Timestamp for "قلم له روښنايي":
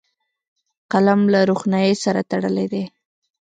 0.91-1.93